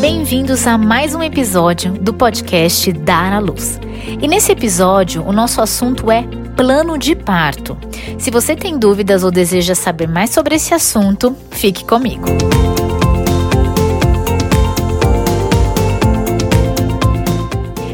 [0.00, 3.80] Bem-vindos a mais um episódio do podcast Dar à Luz.
[4.20, 6.22] E nesse episódio, o nosso assunto é
[6.56, 7.76] plano de parto.
[8.18, 12.26] Se você tem dúvidas ou deseja saber mais sobre esse assunto, fique comigo.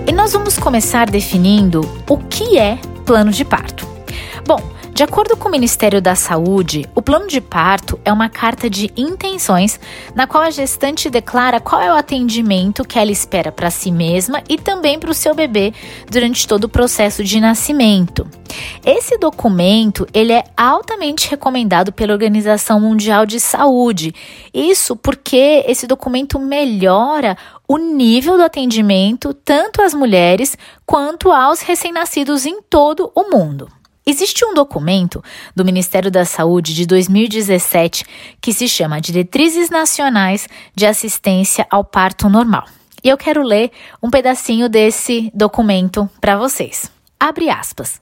[0.07, 3.90] E nós vamos começar definindo o que é plano de parto.
[4.51, 4.59] Bom,
[4.93, 8.91] de acordo com o Ministério da Saúde, o plano de parto é uma carta de
[8.97, 9.79] intenções
[10.13, 14.43] na qual a gestante declara qual é o atendimento que ela espera para si mesma
[14.49, 15.73] e também para o seu bebê
[16.11, 18.29] durante todo o processo de nascimento.
[18.85, 24.13] Esse documento ele é altamente recomendado pela Organização Mundial de Saúde.
[24.53, 27.37] Isso porque esse documento melhora
[27.69, 33.69] o nível do atendimento tanto às mulheres quanto aos recém-nascidos em todo o mundo.
[34.07, 35.23] Existe um documento
[35.55, 38.05] do Ministério da Saúde de 2017
[38.41, 42.65] que se chama Diretrizes Nacionais de Assistência ao Parto Normal.
[43.05, 43.71] E eu quero ler
[44.03, 46.91] um pedacinho desse documento para vocês.
[47.19, 48.01] Abre aspas.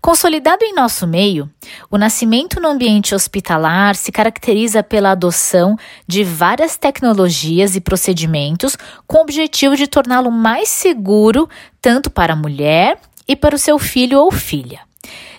[0.00, 1.48] Consolidado em nosso meio,
[1.90, 9.18] o nascimento no ambiente hospitalar se caracteriza pela adoção de várias tecnologias e procedimentos com
[9.18, 11.48] o objetivo de torná-lo mais seguro
[11.80, 14.80] tanto para a mulher e para o seu filho ou filha.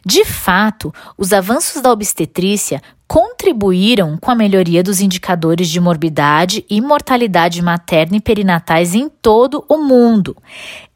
[0.05, 6.81] De fato, os avanços da obstetrícia contribuíram com a melhoria dos indicadores de morbidade e
[6.81, 10.35] mortalidade materna e perinatais em todo o mundo.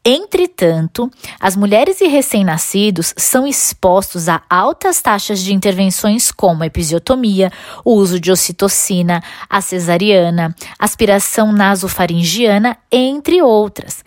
[0.04, 7.52] Entretanto, as mulheres e recém-nascidos são expostos a altas taxas de intervenções como a episiotomia,
[7.84, 14.02] o uso de ocitocina, a cesariana, aspiração nasofaringiana, entre outras.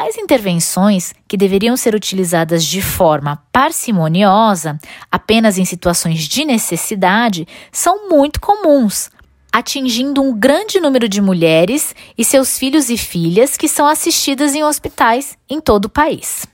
[0.00, 4.78] Tais intervenções, que deveriam ser utilizadas de forma parcimoniosa,
[5.10, 9.10] apenas em situações de necessidade, são muito comuns,
[9.52, 14.62] atingindo um grande número de mulheres e seus filhos e filhas que são assistidas em
[14.62, 16.46] hospitais em todo o país.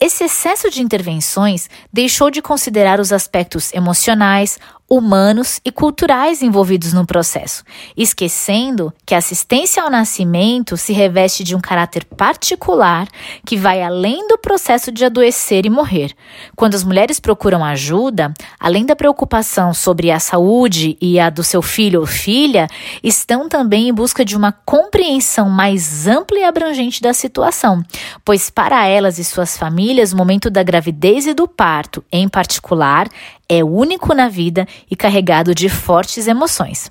[0.00, 4.58] Esse excesso de intervenções deixou de considerar os aspectos emocionais,
[4.90, 7.62] humanos e culturais envolvidos no processo,
[7.96, 13.06] esquecendo que a assistência ao nascimento se reveste de um caráter particular
[13.46, 16.12] que vai além do processo de adoecer e morrer.
[16.56, 21.62] Quando as mulheres procuram ajuda, além da preocupação sobre a saúde e a do seu
[21.62, 22.66] filho ou filha,
[23.00, 27.84] estão também em busca de uma compreensão mais ampla e abrangente da situação,
[28.24, 33.08] pois para elas e suas famílias, o momento da gravidez e do parto, em particular,
[33.50, 36.90] é único na vida e carregado de fortes emoções.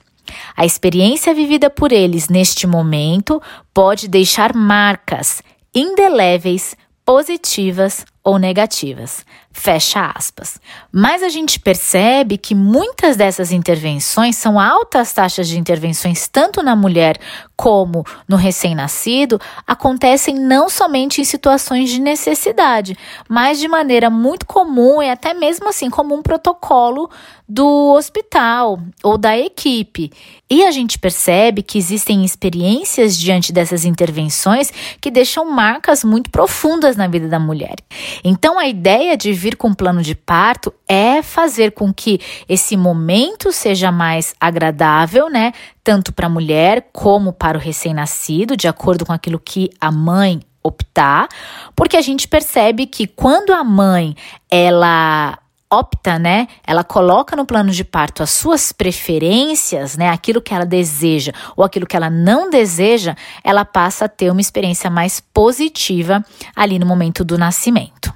[0.55, 3.41] A experiência vivida por eles neste momento
[3.73, 5.41] pode deixar marcas
[5.73, 9.25] indeléveis, positivas ou negativas.
[9.51, 10.59] Fecha aspas.
[10.91, 16.75] Mas a gente percebe que muitas dessas intervenções são altas taxas de intervenções, tanto na
[16.75, 17.17] mulher
[17.59, 19.38] como no recém-nascido,
[19.68, 22.96] acontecem não somente em situações de necessidade,
[23.28, 27.09] mas de maneira muito comum e até mesmo assim como um protocolo
[27.50, 30.09] do hospital ou da equipe.
[30.50, 34.72] E a gente percebe que existem experiências diante dessas intervenções
[35.02, 37.75] que deixam marcas muito profundas na vida da mulher.
[38.24, 42.78] Então, a ideia de vir com um plano de parto é fazer com que esse
[42.78, 45.52] momento seja mais agradável, né?
[45.84, 50.41] Tanto para a mulher como para o recém-nascido, de acordo com aquilo que a mãe
[50.62, 51.28] optar,
[51.75, 54.16] porque a gente percebe que quando a mãe
[54.50, 55.39] ela
[55.72, 56.47] opta, né?
[56.66, 60.09] Ela coloca no plano de parto as suas preferências, né?
[60.09, 64.41] Aquilo que ela deseja ou aquilo que ela não deseja, ela passa a ter uma
[64.41, 66.25] experiência mais positiva
[66.56, 68.12] ali no momento do nascimento.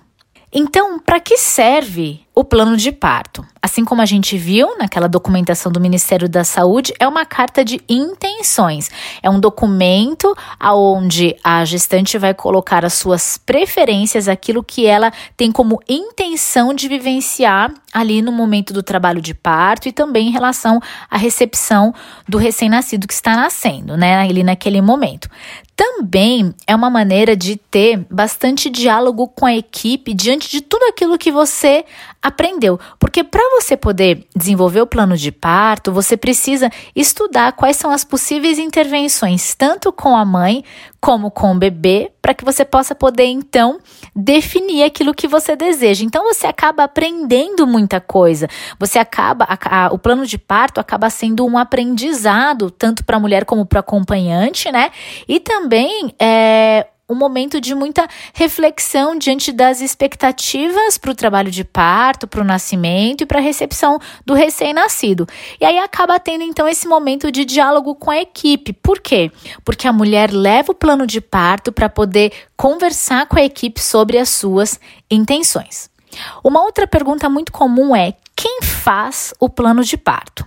[0.52, 3.46] Então, para que serve o plano de parto?
[3.62, 7.80] Assim como a gente viu naquela documentação do Ministério da Saúde, é uma carta de
[7.88, 8.90] intenções.
[9.22, 15.52] É um documento aonde a gestante vai colocar as suas preferências, aquilo que ela tem
[15.52, 20.82] como intenção de vivenciar ali no momento do trabalho de parto e também em relação
[21.10, 21.94] à recepção
[22.28, 25.30] do recém-nascido que está nascendo, né, ali naquele momento.
[25.76, 31.18] Também é uma maneira de ter bastante diálogo com a equipe diante de tudo aquilo
[31.18, 31.84] que você
[32.24, 32.80] aprendeu.
[32.98, 38.06] Porque para você poder desenvolver o plano de parto, você precisa estudar quais são as
[38.06, 40.64] possíveis intervenções, tanto com a mãe
[41.02, 43.78] como com o bebê, para que você possa poder então
[44.16, 46.06] definir aquilo que você deseja.
[46.06, 48.48] Então você acaba aprendendo muita coisa.
[48.80, 53.20] Você acaba a, a, o plano de parto acaba sendo um aprendizado tanto para a
[53.20, 54.92] mulher como para o acompanhante, né?
[55.28, 61.64] E também é um momento de muita reflexão diante das expectativas para o trabalho de
[61.64, 65.28] parto, para o nascimento e para a recepção do recém-nascido.
[65.60, 68.74] E aí acaba tendo então esse momento de diálogo com a equipe.
[68.74, 69.32] Por quê?
[69.66, 74.18] Porque a mulher leva o plano de parto para poder conversar com a equipe sobre
[74.18, 74.80] as suas
[75.12, 75.90] intenções.
[76.44, 80.46] Uma outra pergunta muito comum é: quem faz o plano de parto?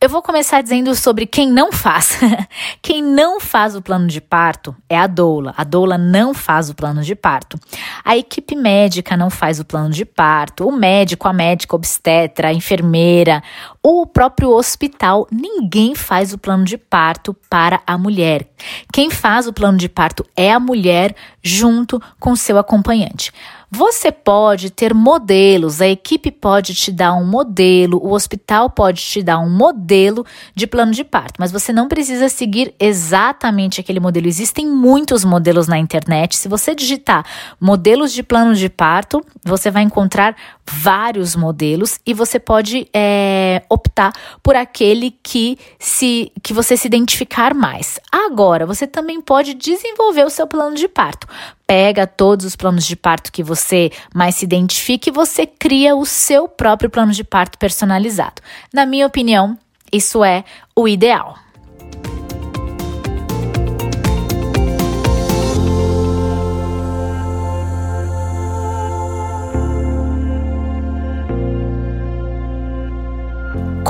[0.00, 2.18] Eu vou começar dizendo sobre quem não faz.
[2.82, 5.54] quem não faz o plano de parto é a doula.
[5.56, 7.58] A doula não faz o plano de parto.
[8.04, 10.68] A equipe médica não faz o plano de parto.
[10.68, 13.42] O médico, a médica obstetra, a enfermeira,
[13.82, 18.46] o próprio hospital, ninguém faz o plano de parto para a mulher.
[18.92, 23.32] Quem faz o plano de parto é a mulher junto com seu acompanhante.
[23.76, 29.20] Você pode ter modelos, a equipe pode te dar um modelo, o hospital pode te
[29.20, 30.24] dar um modelo
[30.54, 34.28] de plano de parto, mas você não precisa seguir exatamente aquele modelo.
[34.28, 36.36] Existem muitos modelos na internet.
[36.36, 37.26] Se você digitar
[37.60, 40.36] modelos de plano de parto, você vai encontrar
[40.66, 44.12] vários modelos e você pode é, optar
[44.42, 48.00] por aquele que se que você se identificar mais.
[48.10, 51.26] Agora, você também pode desenvolver o seu plano de parto
[51.66, 56.04] pega todos os planos de parto que você mais se identifique e você cria o
[56.04, 58.42] seu próprio plano de parto personalizado.
[58.72, 59.58] Na minha opinião,
[59.90, 60.44] isso é
[60.76, 61.38] o ideal.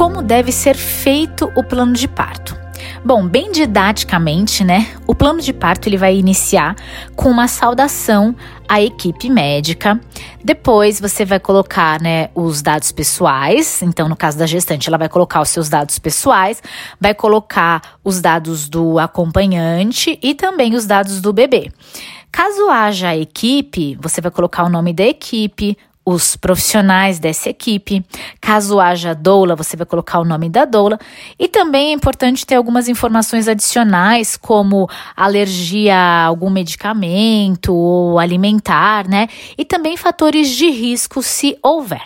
[0.05, 2.55] Como deve ser feito o plano de parto?
[3.03, 4.95] Bom, bem didaticamente, né?
[5.07, 6.77] O plano de parto ele vai iniciar
[7.17, 8.37] com uma saudação
[8.69, 9.99] à equipe médica.
[10.45, 13.81] Depois você vai colocar, né, os dados pessoais.
[13.81, 16.63] Então, no caso da gestante, ela vai colocar os seus dados pessoais,
[17.01, 21.73] vai colocar os dados do acompanhante e também os dados do bebê.
[22.31, 28.05] Caso haja equipe, você vai colocar o nome da equipe, os profissionais dessa equipe.
[28.41, 30.99] Caso haja doula, você vai colocar o nome da doula.
[31.39, 39.09] E também é importante ter algumas informações adicionais, como alergia a algum medicamento ou alimentar,
[39.09, 39.29] né?
[39.57, 42.03] E também fatores de risco se houver.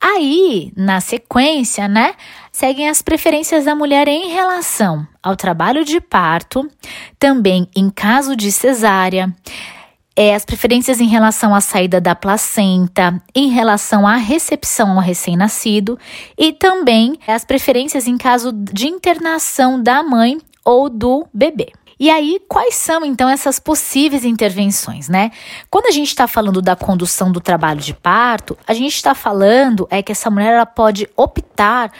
[0.00, 2.14] Aí, na sequência, né,
[2.52, 6.68] seguem as preferências da mulher em relação ao trabalho de parto,
[7.18, 9.34] também em caso de cesárea
[10.20, 15.96] é, as preferências em relação à saída da placenta, em relação à recepção ao recém-nascido
[16.36, 21.70] e também as preferências em caso de internação da mãe ou do bebê.
[22.00, 25.30] E aí, quais são então essas possíveis intervenções, né?
[25.70, 29.86] Quando a gente está falando da condução do trabalho de parto, a gente está falando
[29.88, 31.92] é que essa mulher ela pode optar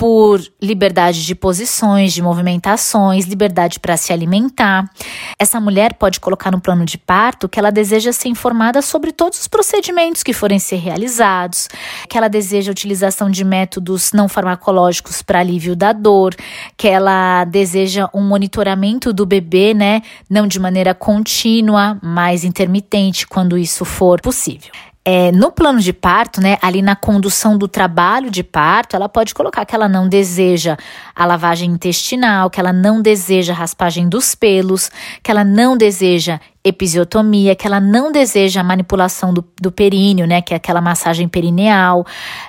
[0.00, 4.90] por liberdade de posições, de movimentações, liberdade para se alimentar.
[5.38, 9.38] Essa mulher pode colocar no plano de parto que ela deseja ser informada sobre todos
[9.38, 11.68] os procedimentos que forem ser realizados,
[12.08, 16.34] que ela deseja a utilização de métodos não farmacológicos para alívio da dor,
[16.78, 20.00] que ela deseja um monitoramento do bebê, né,
[20.30, 24.70] não de maneira contínua, mas intermitente quando isso for possível
[25.04, 29.34] é, no plano de parto, né, ali na condução do trabalho de parto, ela pode
[29.34, 30.76] colocar que ela não deseja
[31.14, 34.90] a lavagem intestinal, que ela não deseja raspagem dos pelos,
[35.22, 40.42] que ela não deseja episiotomia, que ela não deseja a manipulação do, do períneo, né,
[40.42, 42.04] que é aquela massagem perineal.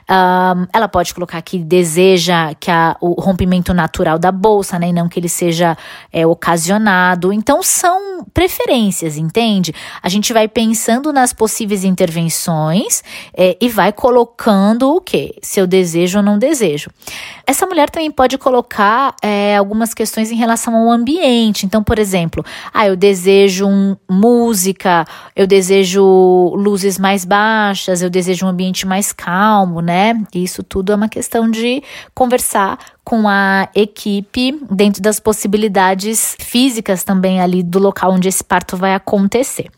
[0.09, 4.93] Um, ela pode colocar que deseja que a, o rompimento natural da bolsa, né, e
[4.93, 5.77] não que ele seja
[6.11, 7.31] é, ocasionado.
[7.31, 9.73] Então, são preferências, entende?
[10.03, 13.03] A gente vai pensando nas possíveis intervenções
[13.33, 15.35] é, e vai colocando o que?
[15.41, 16.89] Se eu desejo ou não desejo.
[17.47, 21.65] Essa mulher também pode colocar é, algumas questões em relação ao ambiente.
[21.65, 28.45] Então, por exemplo, ah, eu desejo um, música, eu desejo luzes mais baixas, eu desejo
[28.45, 30.21] um ambiente mais calmo, né?
[30.33, 31.81] Isso tudo é uma questão de
[32.13, 38.77] conversar com a equipe dentro das possibilidades físicas também ali do local onde esse parto
[38.77, 39.69] vai acontecer.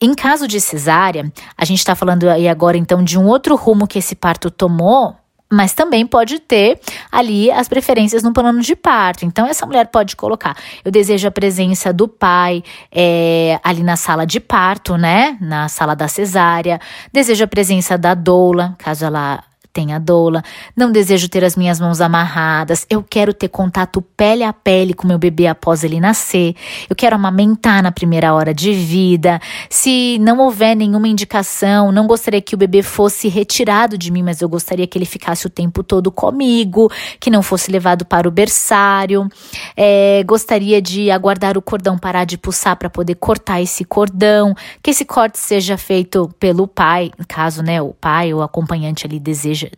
[0.00, 3.86] Em caso de cesárea, a gente está falando aí agora então de um outro rumo
[3.86, 5.16] que esse parto tomou,
[5.52, 6.80] mas também pode ter
[7.12, 9.24] ali as preferências no plano de parto.
[9.24, 14.26] Então, essa mulher pode colocar: eu desejo a presença do pai é, ali na sala
[14.26, 15.36] de parto, né?
[15.40, 16.80] Na sala da cesárea.
[17.12, 19.42] Desejo a presença da doula, caso ela
[19.74, 20.42] tenha doula,
[20.76, 25.06] não desejo ter as minhas mãos amarradas, eu quero ter contato pele a pele com
[25.06, 26.54] meu bebê após ele nascer,
[26.88, 29.40] eu quero amamentar na primeira hora de vida.
[29.68, 34.40] Se não houver nenhuma indicação, não gostaria que o bebê fosse retirado de mim, mas
[34.40, 38.30] eu gostaria que ele ficasse o tempo todo comigo, que não fosse levado para o
[38.30, 39.28] berçário.
[39.76, 44.90] É, gostaria de aguardar o cordão parar de pulsar para poder cortar esse cordão, que
[44.90, 49.18] esse corte seja feito pelo pai, caso né, o pai ou acompanhante ali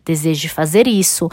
[0.03, 1.29] deseja, deseje fazer isso.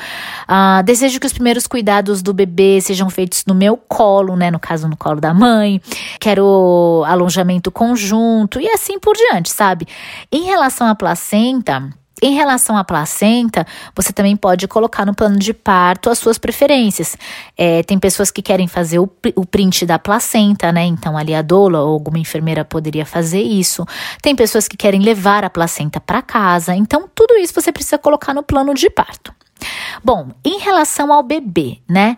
[0.46, 4.58] Ah, desejo que os primeiros cuidados do bebê sejam feitos no meu colo, né, no
[4.58, 5.80] caso no colo da mãe.
[6.20, 9.86] Quero alongamento conjunto e assim por diante, sabe?
[10.30, 11.90] Em relação à placenta,
[12.22, 17.16] em relação à placenta, você também pode colocar no plano de parto as suas preferências.
[17.56, 20.84] É, tem pessoas que querem fazer o, o print da placenta, né?
[20.84, 23.84] Então, ali a doula ou alguma enfermeira poderia fazer isso.
[24.22, 26.74] Tem pessoas que querem levar a placenta para casa.
[26.74, 29.34] Então, tudo isso você precisa colocar no plano de parto.
[30.02, 32.16] Bom, em relação ao bebê, né?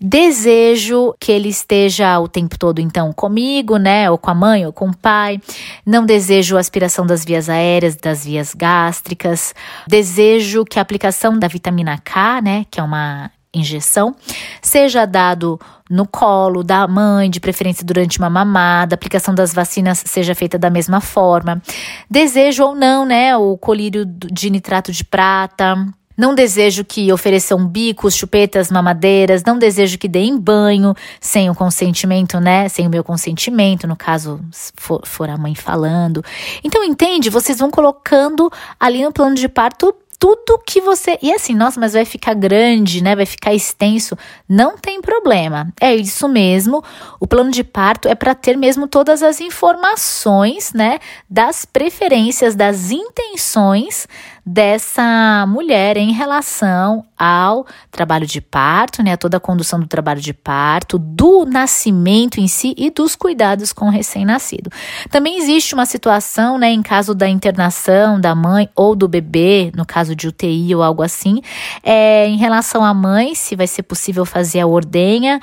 [0.00, 4.10] Desejo que ele esteja o tempo todo, então, comigo, né?
[4.10, 5.40] Ou com a mãe, ou com o pai.
[5.84, 9.54] Não desejo aspiração das vias aéreas, das vias gástricas.
[9.86, 12.64] Desejo que a aplicação da vitamina K, né?
[12.70, 14.14] Que é uma injeção,
[14.62, 20.04] seja dado no colo da mãe, de preferência durante uma mamada, a aplicação das vacinas
[20.06, 21.60] seja feita da mesma forma.
[22.08, 25.74] Desejo ou não, né, o colírio de nitrato de prata,
[26.20, 29.42] não desejo que ofereçam bicos, chupetas, mamadeiras.
[29.42, 32.68] Não desejo que deem banho sem o consentimento, né?
[32.68, 34.38] Sem o meu consentimento, no caso,
[34.76, 36.22] for, for a mãe falando.
[36.62, 37.30] Então, entende?
[37.30, 41.18] Vocês vão colocando ali no plano de parto tudo que você.
[41.22, 43.16] E assim, nossa, mas vai ficar grande, né?
[43.16, 44.14] Vai ficar extenso.
[44.46, 45.72] Não tem problema.
[45.80, 46.84] É isso mesmo.
[47.18, 50.98] O plano de parto é para ter mesmo todas as informações, né?
[51.30, 54.06] Das preferências, das intenções
[54.44, 60.32] dessa mulher em relação ao trabalho de parto, né, toda a condução do trabalho de
[60.32, 64.70] parto, do nascimento em si e dos cuidados com o recém-nascido.
[65.10, 69.84] Também existe uma situação, né, em caso da internação da mãe ou do bebê, no
[69.84, 71.40] caso de UTI ou algo assim,
[71.82, 75.40] é, em relação à mãe, se vai ser possível fazer a ordenha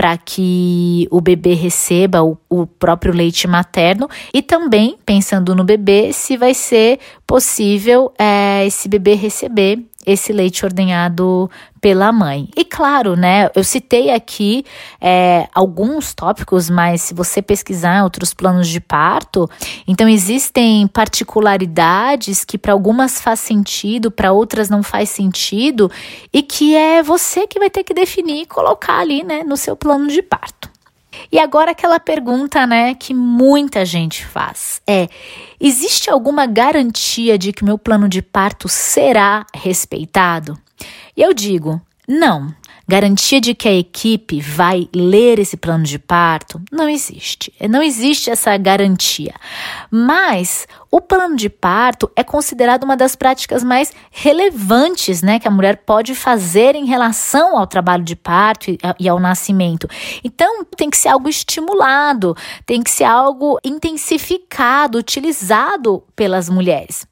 [0.00, 4.08] para que o bebê receba o, o, próprio leite materno.
[4.32, 10.64] E também pensando no bebê se vai ser possível é, esse bebê receber esse leite
[10.64, 12.48] ordenhado pela mãe.
[12.56, 14.64] E claro, né, eu citei aqui
[15.00, 19.48] é, alguns tópicos, mas se você pesquisar outros planos de parto,
[19.86, 25.90] então existem particularidades que para algumas faz sentido, para outras não faz sentido,
[26.32, 29.74] e que é você que vai ter que definir e colocar ali, né, no seu
[29.74, 30.59] plano de parto.
[31.30, 35.08] E agora aquela pergunta, né, que muita gente faz é:
[35.60, 40.58] existe alguma garantia de que meu plano de parto será respeitado?
[41.16, 42.54] E eu digo: não.
[42.88, 46.60] Garantia de que a equipe vai ler esse plano de parto?
[46.72, 47.52] Não existe.
[47.70, 49.32] Não existe essa garantia.
[49.88, 55.50] Mas o plano de parto é considerado uma das práticas mais relevantes né, que a
[55.50, 59.88] mulher pode fazer em relação ao trabalho de parto e ao nascimento.
[60.24, 67.06] Então, tem que ser algo estimulado, tem que ser algo intensificado, utilizado pelas mulheres.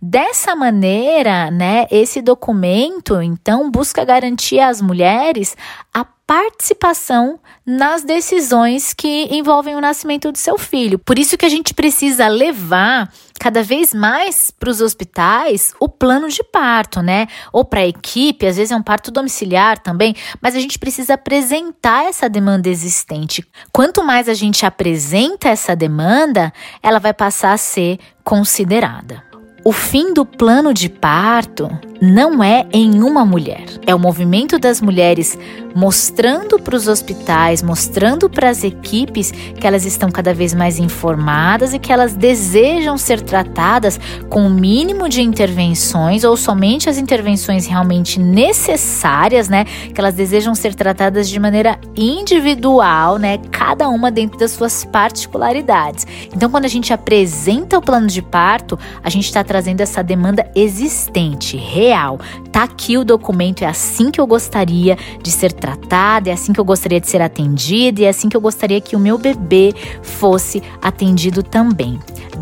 [0.00, 5.56] Dessa maneira, né, esse documento então busca garantir às mulheres
[5.94, 10.98] a participação nas decisões que envolvem o nascimento do seu filho.
[10.98, 16.28] Por isso que a gente precisa levar cada vez mais para os hospitais o plano
[16.28, 17.26] de parto, né?
[17.52, 21.14] Ou para a equipe, às vezes é um parto domiciliar também, mas a gente precisa
[21.14, 23.46] apresentar essa demanda existente.
[23.70, 26.52] Quanto mais a gente apresenta essa demanda,
[26.82, 29.22] ela vai passar a ser considerada.
[29.62, 31.70] O fim do plano de parto
[32.04, 35.38] não é em uma mulher, é o movimento das mulheres
[35.74, 41.74] mostrando para os hospitais, mostrando para as equipes que elas estão cada vez mais informadas
[41.74, 47.66] e que elas desejam ser tratadas com o mínimo de intervenções ou somente as intervenções
[47.66, 49.64] realmente necessárias, né?
[49.64, 53.38] Que elas desejam ser tratadas de maneira individual, né?
[53.50, 56.06] Cada uma dentro das suas particularidades.
[56.34, 60.48] Então, quando a gente apresenta o plano de parto, a gente está trazendo essa demanda
[60.54, 61.56] existente,
[61.94, 62.18] real.
[62.50, 66.60] Tá aqui o documento, é assim que eu gostaria de ser tratada, é assim que
[66.60, 69.72] eu gostaria de ser atendida e é assim que eu gostaria que o meu bebê
[70.02, 71.98] fosse atendido também.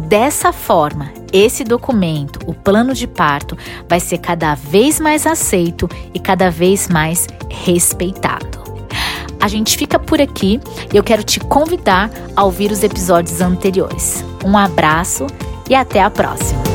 [0.09, 3.57] Dessa forma, esse documento, o plano de parto,
[3.89, 8.63] vai ser cada vez mais aceito e cada vez mais respeitado.
[9.41, 10.61] A gente fica por aqui
[10.93, 14.25] e eu quero te convidar a ouvir os episódios anteriores.
[14.45, 15.27] Um abraço
[15.69, 16.72] e até a próxima!